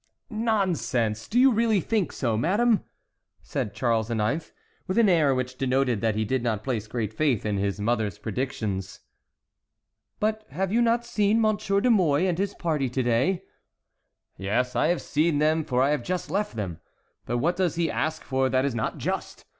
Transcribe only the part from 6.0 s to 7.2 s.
that he did not place great